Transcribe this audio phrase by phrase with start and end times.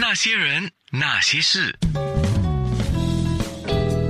[0.00, 1.76] 那些人，那些事，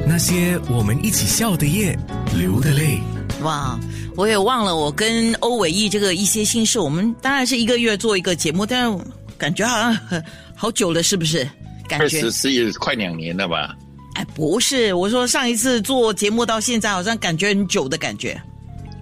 [0.07, 1.99] 那些我们一起笑的夜，
[2.37, 3.01] 流的泪。
[3.41, 3.81] 哇，
[4.15, 6.79] 我也忘了我跟欧伟毅这个一些心事。
[6.79, 8.99] 我们当然是一个月做一个节目，但是
[9.39, 10.23] 感觉好像很
[10.55, 11.43] 好久了，是不是？
[11.89, 13.75] 感觉二十是也快两年了吧？
[14.17, 18.39] 哎，不是，我说上一次做节目到现在，好像感觉很久的感觉。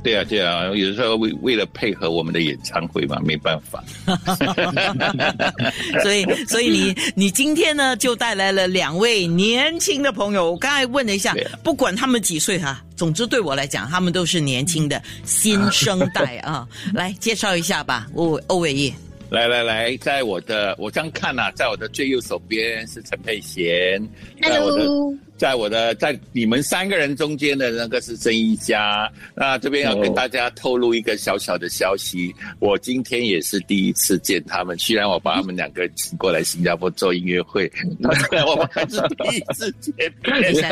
[0.07, 3.83] 对啊，对啊，有时候为为了配合我们的演唱会嘛，没办法。
[6.01, 10.53] 所以，所以你你今天呢，就带来了两位年轻的朋友。
[10.53, 16.69] 我刚才问了一下啊，不管他们几岁哈，总之对我来讲，他们都是年轻的新生代啊。
[16.95, 18.95] 来介绍一下吧，欧欧伟毅。
[19.29, 24.01] 来来来，在我的我这样看呐、在我的最右手边是陈佩贤，
[24.41, 29.11] 在我的 Hello，在我的在你们三个人中间的那个是曾一佳。
[29.35, 34.79] 那这边要跟大家透露一个小小的消息，我今天也是第一次见他们。
[34.79, 37.71] 虽然我把他们两个请过来新加坡做音乐会，
[38.31, 40.13] 但我们还是第一次见面。
[40.43, 40.71] 等一下，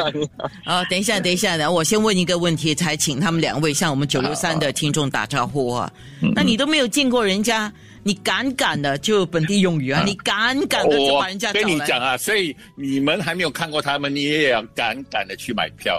[0.66, 5.92] 哦，等一下，等一下，我先问一个问题，才请他们两位向我们九六三的听众打招呼啊。
[6.34, 7.72] 那你都没有见过人家，
[8.04, 11.78] 你敢敢的就本地用语啊，你敢敢的就把人家找跟你。
[11.80, 15.98] 讲啊，所以你们还没有看过他们，你也要敢敢的去买票，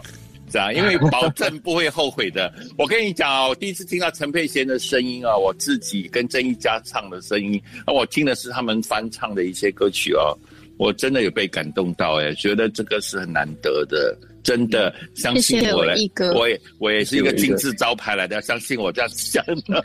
[0.50, 2.54] 这样， 因为保证不会后悔的。
[2.78, 10.38] 我跟你讲啊，我第一次听到陈佩贤的声音啊，我自己跟曾一佳唱的声音，啊，我听的是他们翻唱的一些歌曲哦，
[10.78, 14.16] 我真的有被感动到哎，觉得这个是很难得的。
[14.46, 19.84] 真的相信我嘞伟毅哥，我也我也是一个金字招牌来的，相信我这样想的。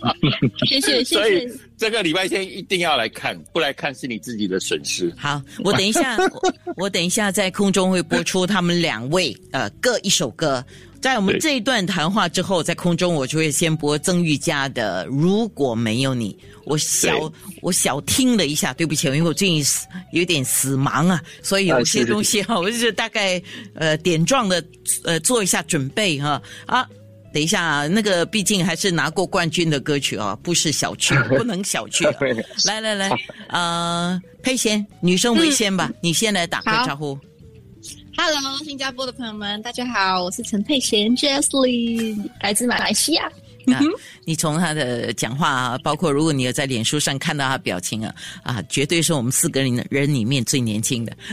[0.68, 1.54] 谢谢谢所以谢。
[1.78, 5.10] 这个礼拜天一定要来看，不来看是你自己的损失。
[5.16, 10.62] 好，我等一下， 我我等一下在空中会播出他们两位呃各一首歌。
[11.00, 16.32] 在我们这一段谈话之后，在空中我就会先播曾玉佳的《如果没有你》，
[16.64, 17.32] 我小
[17.62, 23.40] 我小听了一下，对不起，因为我最近死有点死忙啊，所以有些东西哈，我就是大概
[23.74, 24.62] 呃点状的
[25.04, 26.40] 呃做一下准备哈。
[26.66, 26.88] 啊。
[27.30, 32.16] 等一下啊，那个毕竟还是拿过冠军的歌曲啊，不是小觑， 不能小觑、啊。
[32.64, 33.10] 来来来，
[33.48, 37.16] 呃，佩贤，女生为先吧，你先来打个招呼。
[38.20, 43.30] Hello，新加坡的朋友们，大家好，我是陈佩贤 Jesslyn，来自马来西亚。
[43.72, 43.80] 啊，
[44.24, 48.12] 你从他的讲话啊，包括如果你有在脸书上看到他表情啊，
[48.42, 51.16] 啊，绝对是我们四个人人里面最年轻的。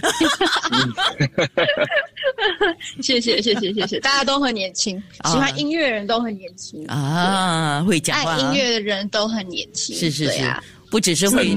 [3.02, 9.96] 谢谢谢谢谢谢，大家都很年轻，啊喜欢音乐的人都很年轻，啊，会讲话、啊，爱音乐的人都很年轻。
[9.96, 10.64] 是是是啊，，
[10.96, 11.54] 不只是会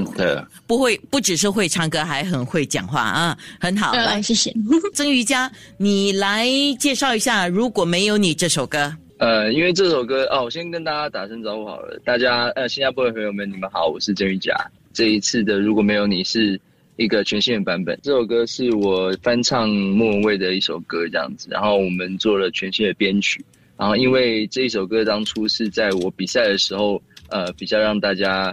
[0.66, 3.92] 不会，不只是会唱歌，还很会讲话啊，很好。
[3.94, 4.52] 来呃，，谢谢。
[4.92, 6.48] 曾瑜伽，你来
[6.80, 8.92] 介绍一下《如果没有你》这首歌。
[9.18, 14.52] 呃，因为这首歌哦，我先跟大家打声招呼好了，大家呃，新加坡的朋友们，你们好，我是曾玉佳。
[14.92, 16.60] 这一次的如果没有你是
[16.96, 23.44] 一个全新的版本，这首歌是我翻唱莫文蔚的一首歌这样子，然后我们做了全新的编曲，
[23.76, 28.52] 然后因为这一首歌当初是在我比赛的时候，呃，比较让大家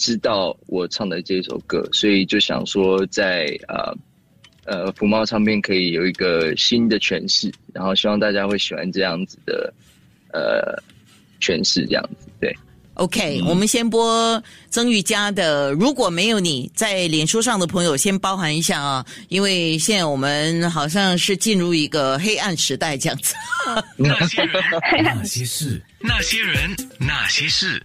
[0.00, 3.94] 知道我唱的这首歌，所以就想说在呃。
[4.66, 9.72] 呃，福茂唱片可以有一个新的诠释，然后希望大家会喜欢这样子的
[10.32, 10.80] 呃
[11.40, 12.54] 诠释，这样子对。
[12.94, 16.70] OK，、我们先播曾玉佳的《如果没有你》。
[16.78, 23.34] 在脸书上的朋友先包含一下啊，因为现在我们好像是进入一个黑暗时代这样子。
[23.96, 24.62] 那些人，
[25.02, 27.82] 那些事，那些人，那些事，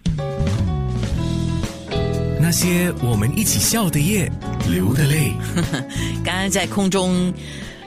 [2.46, 4.30] 那些我们一起笑的夜，
[4.70, 5.32] 流的泪。
[6.24, 7.34] 刚刚在空中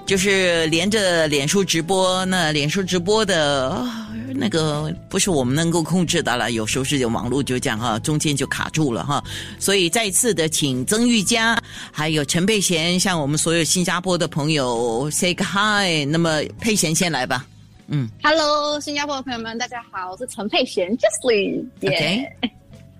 [0.05, 3.69] 就是连着脸书直播，那脸书直播的。
[3.69, 4.05] 啊
[4.35, 9.23] 那个不是我们能够控制的了，有时候是有网络就这样哈，中间就卡住了哈，
[9.59, 11.57] 所以再次的请曾玉佳
[11.89, 16.05] 还有陈佩贤向我们所有新加坡的朋友 say 个 hi。
[16.09, 17.45] 那么佩贤先来吧，
[17.87, 22.51] 嗯 Hello，新加坡的朋友们，大家好，我是陈佩贤 j u s t l y 耶、，OK，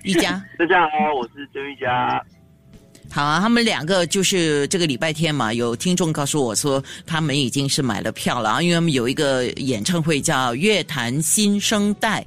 [0.03, 0.43] 玉佳。
[0.57, 2.23] 大家好，我是周一佳。
[3.11, 12.21] 好啊，他们两个就是这个礼拜天嘛，有听众告诉我说，他们已经是买了票了啊，因为他们有一个演唱会叫《乐坛新生代》。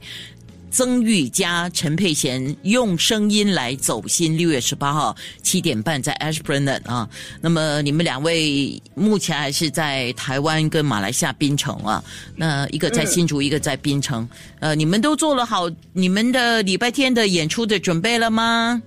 [0.73, 7.07] 曾玉佳、陈佩贤用声音来走心，六月十八号七点半在 Ashburn 啊。
[7.43, 12.03] 那么你们两位目前还是在台湾跟马来西亚槟城啊，
[12.35, 14.27] 那一个在新竹，一个在槟城。
[14.61, 18.83] 呃，你们都做了好你们的礼拜天的演出的准备了吗？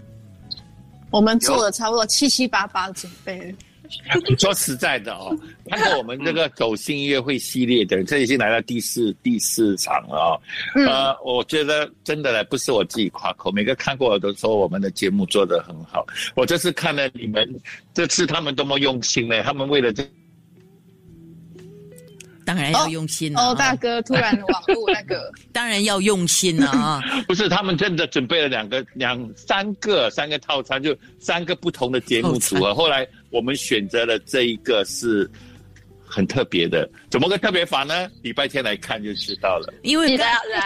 [1.12, 3.56] 我们做了差不多七七八八的准备。
[4.40, 5.38] 说实在的哦，
[5.70, 10.42] 看过我们这个走心音乐会系列的，这已经来到第四第四场了哦。
[10.76, 16.06] 嗯呃，我觉得真的呢，不是我自己夸口，每个看过的都说我们的节目做得很好。
[16.36, 17.48] 我这次看了你们，
[17.94, 20.04] 这次他们多么用心呢，他们为了这。
[22.46, 27.02] 当然要用心了、哦，啊大哥突然网络那个， 当然要用心了啊！
[27.28, 32.74] 不是，他们真的准备了两个、两三个、三个套餐，就三个不同的节目组合。
[32.74, 35.30] 后来我们选择了这一个是
[36.08, 38.08] 很特别的，怎么个特别法呢？
[38.22, 39.74] 礼拜天来看就知道了。
[39.82, 40.18] 因为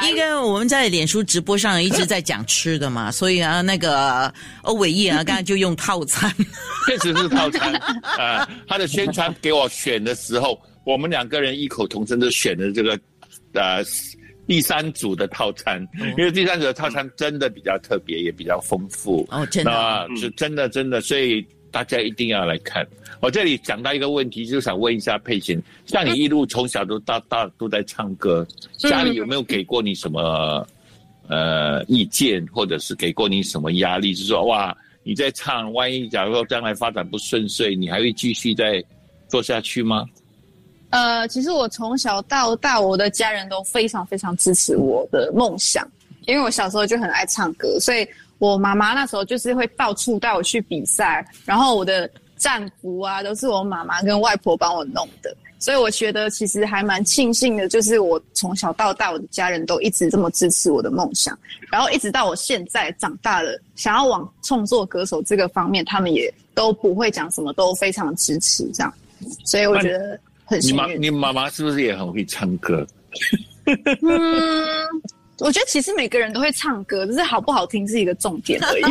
[0.04, 4.32] 因为我们在脸书直播上一直在讲吃的嘛， 所以啊，那个
[4.64, 6.30] 欧伟毅啊，刚才就用套餐，
[6.86, 7.74] 确实是套餐
[8.18, 13.00] 啊、他的宣传给我选的时候，我们两个人异口同声的选了这个
[13.54, 13.84] 呃
[14.48, 15.88] 第三组的套餐，
[16.18, 19.24] 因为第三组的套餐真的比较特别，也比较丰富。
[19.30, 22.84] 哦，真的是真的真的，所以大家一定要来看。
[23.22, 28.44] 我这里讲到一个问题，就想问一下佩贤，像你一路从小都到大都在唱歌，
[28.80, 30.68] 家里有没有给过你什么
[31.28, 34.16] 呃意见，或者是给过你什么压力？
[34.16, 38.84] 就是说哇，你在唱，万一假如说将来发展不顺遂，你还会继续再
[39.28, 40.04] 做下去吗？
[40.92, 45.88] 呃，其实我从小到大，我的家人都非常非常支持我的梦想，
[46.26, 48.08] 因为我小时候就很爱唱歌，所以
[48.40, 61.38] 我妈妈那时候就是会到处带我去比赛，然后我的战服啊都是我妈妈跟外婆帮我弄的，所以我觉得其实还蛮庆幸的，就是我从小到大我的家人都一直这么支持我的梦想，
[61.72, 68.94] 然后一直到我现在长大了，想要往创作歌手这个方面，他们也都不会讲什么，都非常支持这样，
[69.46, 70.20] 所以我觉得
[70.50, 70.78] 很你幸运。
[70.78, 72.86] 妈你妈妈是不是也很会唱歌？
[74.02, 74.76] 嗯，
[75.40, 78.84] 我觉得其实每个人都会唱歌，只是好不好听是一个重点而已。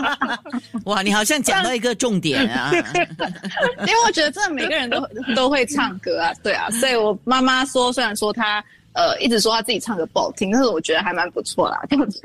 [0.84, 2.70] 哇，你好像讲到一个重点啊！
[3.80, 8.62] 因为我觉得真的每个人都都会唱歌啊，对啊，所以我妈妈说，虽然说她
[8.96, 12.20] 呃一直说他自己唱歌不好听，但是我觉得还蛮不错啦，这样子。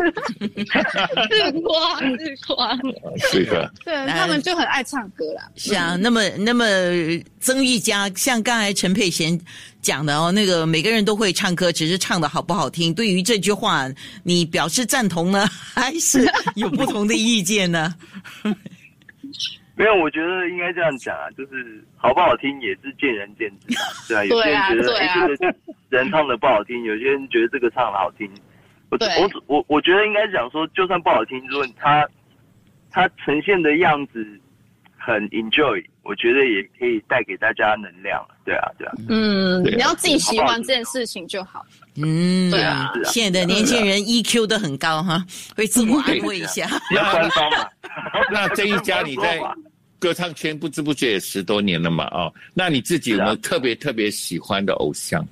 [1.29, 2.75] 自夸自夸，
[3.31, 5.44] 这个对他们就很爱唱歌啦。
[5.56, 6.65] 是啊，那么那么
[7.39, 9.39] 曾玉佳，像刚才陈佩贤
[9.81, 12.94] 讲的哦，那个每个人都会唱歌，只是唱的好不好听。
[12.94, 13.88] 对于这句话，
[14.24, 16.25] 你表示赞同呢，还是
[16.56, 17.94] 有不同的意见呢？
[19.75, 23.51] 没有，我觉得应该这样讲啊，就是好不好听也是见仁见
[24.07, 25.56] 智啊，对啊，有些对啊人觉得对啊哎、这个
[25.97, 28.29] 人唱的不好听，有些人觉得这个唱的好听。
[28.89, 32.07] 我对我我我觉得应该讲说，就算不好听，如果他
[32.89, 34.25] 他呈现的样子
[34.97, 38.25] 很 enjoy，我觉得也可以带给大家能量。
[38.43, 41.65] 对啊，对啊，嗯，你要自己喜欢这件事情就好。
[41.95, 45.23] 嗯，对啊是啊现在的年轻人 EQ 都很高哈，
[45.55, 46.67] 会自我安慰一下。
[46.89, 47.67] 比较官方嘛。
[48.31, 49.39] 那这一家你在
[49.99, 52.05] 歌唱圈不知不觉也十多年了嘛？
[52.11, 55.25] 哦，那你自己有没有特别特别喜欢的偶像？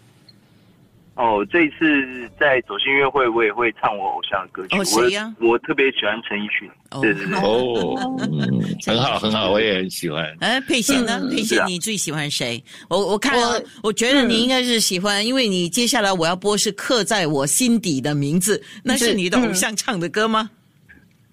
[1.20, 4.80] 哦，这一次在走心音乐会，我也会唱我偶像的歌曲。
[4.80, 6.66] 哦谁呀我我特别喜欢陈奕迅。
[6.92, 7.38] 哦对对对。
[7.40, 10.26] 哦， 嗯，很好很好，我也很喜欢。
[10.40, 11.20] 哎，佩欣呢？
[11.22, 12.64] 嗯佩欣是，啊你最喜欢谁？
[12.88, 20.50] 我我看啊我，我觉得你应该是喜欢，因为你接下来我要播是刻在我心底的名字，那是是你的偶像唱的歌吗？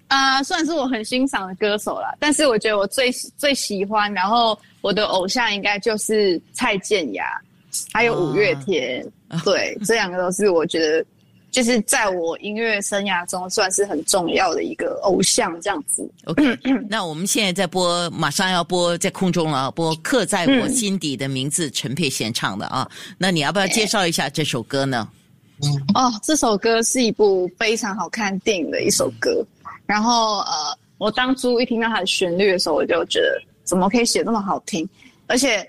[0.09, 7.25] 啊、算是我很欣赏的歌手啦，但是我觉得我最最喜欢，然后我的偶像应该就是蔡健雅，
[7.93, 9.11] 还有五月天，啊
[9.43, 11.05] 对，这两个都是我觉得
[11.51, 16.09] 就是在我音乐生涯中算是很重要的一个偶像这样子。
[16.25, 16.43] OK，
[16.89, 22.89] 那我们现在在播，马上要播在空中了啊，播刻在我心底的名字，陈佩贤唱的啊。
[23.17, 25.07] 那你要不要介绍一下这首歌呢？
[25.95, 29.43] 哦，这首歌是一部非常好看电影的一首歌。
[29.85, 34.87] 然后呃，我当初一听到它的旋律的时候，我就觉得怎么可以写那么好听，
[35.27, 35.67] 而且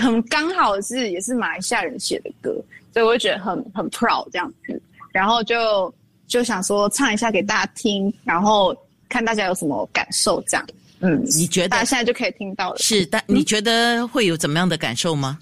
[0.00, 2.50] 很刚好是也是马来西亚人写的歌，
[2.92, 4.80] 所以我就觉得很很 proud 这样子。
[5.12, 5.92] 然后就
[6.26, 8.76] 就想说唱一下给大家听，然后
[9.08, 10.66] 看大家有什么感受这样。
[11.00, 12.78] 嗯，你觉得大家现在就可以听到了。
[12.78, 13.06] 是？
[13.06, 15.38] 但你觉得会有怎么样的感受吗？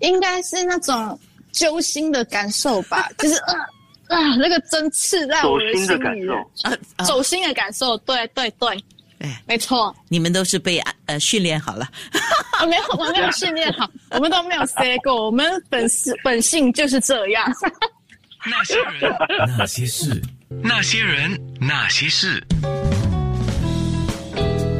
[0.00, 1.18] 应该是那种
[1.52, 3.54] 揪心的感受吧， 就是啊
[4.08, 8.84] 啊，那个针刺在我的走心的心里感受，走心的感受，对对对，
[9.18, 9.94] 哎，没错。
[10.08, 11.86] 你们都是被呃训练好了。
[12.60, 17.50] 啊，没有，我没有训练好，我们都没有 say 过，我们本是本性就是这样。
[18.44, 19.16] 那些人，
[19.56, 20.22] 那些事，
[20.62, 22.42] 那些人，那些事，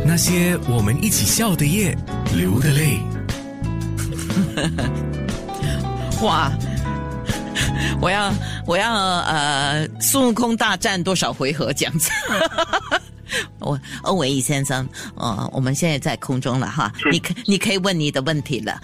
[0.04, 1.96] 那些我们一起笑的夜，
[2.34, 3.00] 流的泪。
[6.22, 6.52] 哇！
[8.02, 8.32] 我要
[8.66, 12.10] 我要呃，孙悟空大战多少回合这样子？
[13.61, 18.81] 我欧伟毅先生，呃，我们现在在空中了哈，你可你可以问你的问题了，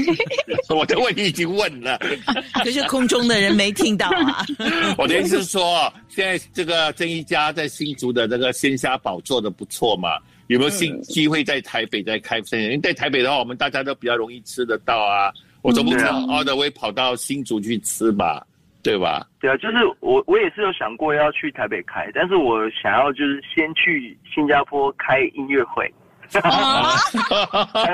[0.68, 1.98] 我的问题已经问了。
[2.62, 4.44] 可是空中的人没听到啊。
[4.98, 10.10] 我的意思是说，现在这个曾一家在新竹的这个鲜虾堡做的不错嘛？
[10.48, 12.64] 有没有新机会在台北再开分店？
[12.64, 15.32] 因为在台北的话，我们大家都比较容易吃得到啊。
[15.62, 18.44] 我总不可能 all the way 跑到新竹去吃吧？
[18.82, 19.26] 对吧？
[19.40, 25.92] 对啊，就是我我也是有想过要去台北开，但是我想要就是先去新加坡开音乐会，
[26.30, 26.40] 开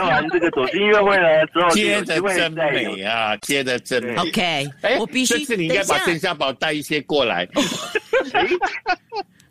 [0.01, 4.15] 完这个走进音乐会呢之后，接有机会的真再美啊，接着真美。
[4.17, 7.47] OK，哎，我必须这次你应该把鲜虾堡带一些过来。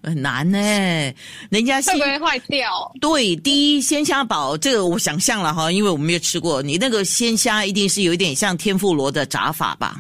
[0.04, 0.60] 很难呢、
[1.50, 2.70] 人家新会不会坏掉？
[3.02, 9.96] 对，第一鲜虾堡这个我想象了哈，因为我们没有吃过，你那个鲜虾一定是有一点像天妇罗的炸法吧？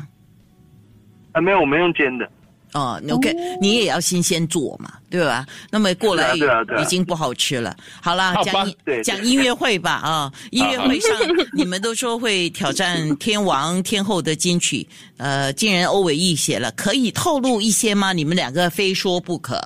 [1.35, 2.27] 啊，没有，我们用煎的。
[2.73, 5.45] 哦，OK，、你也要新鲜做嘛，对吧？
[5.71, 7.75] 那么过来已经不好吃了。
[8.01, 8.67] 好啦，讲
[9.03, 11.11] 讲音乐会吧啊，音乐会上
[11.53, 14.85] 你们都说会挑战天王天后的金曲，
[15.17, 18.11] 呃，竟然欧伟毅写了，可以透露一些吗？
[18.11, 19.61] 你们两个非说不可。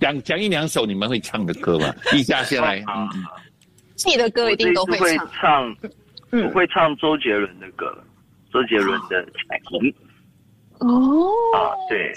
[0.00, 2.84] 讲讲一两首你们会唱的歌吧，一下先来。
[3.96, 5.40] 自己的歌一定都我这一次唱。
[5.40, 5.76] 唱，
[6.30, 7.86] 嗯我会唱周杰伦的歌，
[8.52, 9.80] 周杰伦的《彩虹》
[10.80, 12.12] 哦啊，对。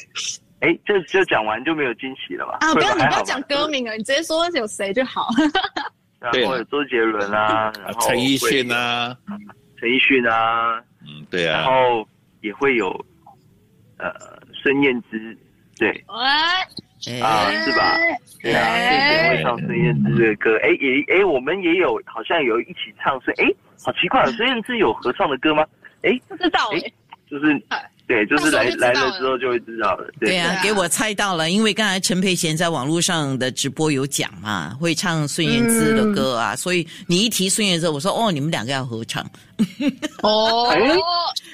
[0.61, 2.57] 哎，这就讲完就没有惊喜了吧？
[2.59, 5.27] 啊，不要你不要讲歌名了，你直接说有谁就好。
[6.19, 9.15] 然有周杰伦啊，然 后陈奕迅啊，
[9.79, 12.05] 陈奕迅啊，嗯，对啊然啊，后
[12.41, 12.89] 也会有
[13.99, 14.11] 呃
[14.53, 15.17] 孙燕姿，
[15.77, 16.67] 对哎
[17.21, 17.95] 啊，是吧？
[18.41, 20.57] 对啊，哎对，会唱孙燕姿的歌。
[20.61, 23.45] 哎，也哎，我们也有好像有一起唱是，哎，
[23.81, 25.65] 好奇怪，孙燕姿有合唱的歌吗？
[26.03, 26.79] 哎，不知道哎，
[27.31, 27.53] 就是
[28.09, 30.09] 对，就是来到时候就知道了来了之后就会知道了。
[30.19, 39.23] 对啊，对啊给我猜到了，因为刚才陈佩贤在网络上的直播有讲嘛，会唱孙燕姿的歌啊，所以你一提孙燕姿，我说哦，你们两个要合唱。
[40.23, 40.67] 哦。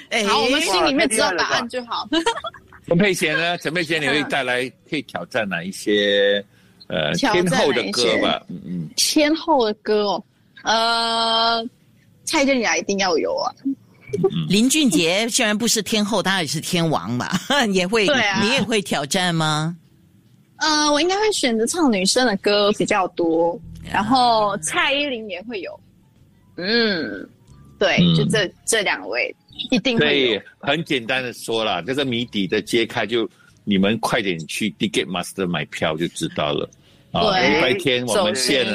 [0.08, 2.08] 哎，好，我们心里面知道答案就好。
[2.88, 3.58] 陈佩贤呢？
[3.58, 6.42] 陈佩贤你会带来可以挑战哪一些
[6.86, 8.42] 呃天后的歌吧？
[8.48, 10.24] 嗯嗯，天后的歌哦，
[10.62, 11.68] 呃，
[12.24, 13.52] 蔡健雅一定要有啊。
[14.48, 17.40] 林俊杰虽然不是天后，他也是天王吧？
[17.72, 19.76] 也会，对啊你也会挑战吗？
[20.58, 23.60] 呃，我应该会选择唱女生的歌比较多，
[23.92, 25.78] 然后蔡依林也会有。
[26.56, 27.28] 嗯，
[27.78, 29.34] 对，嗯就这这两位
[29.70, 30.40] 一定所会有以。
[30.60, 33.28] 很简单的说了，这个谜底的揭开就
[33.64, 36.70] 你们快点去 Ticket Master 买票就知道了。
[37.16, 38.74] 啊，对礼拜天我们现了，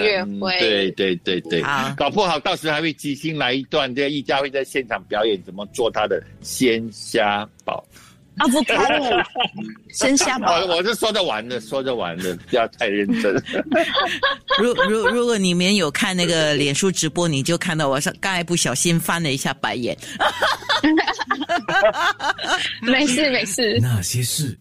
[0.59, 1.61] 对对对对，
[1.95, 7.83] 搞不好到时还会即兴来一段，这个易家会在现场表演怎么做他的鲜虾堡。
[8.37, 9.03] 阿布卡鲁，
[9.91, 13.35] 鲜虾堡 我我是说着玩的，说着玩的，不要太认真。
[14.57, 19.95] 如如如果你们有看那个脸书直播，你就看到我是刚才不小心翻了一下白眼。
[22.81, 23.77] 没事没事。
[23.81, 24.57] 那些事。